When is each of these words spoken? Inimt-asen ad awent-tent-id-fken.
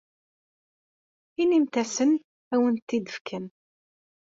Inimt-asen 1.41 2.11
ad 2.19 2.53
awent-tent-id-fken. 2.59 3.45